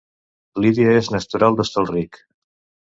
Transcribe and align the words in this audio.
Lídia 0.63 0.95
és 1.03 1.11
natural 1.19 1.61
d'Hostalric 1.61 2.21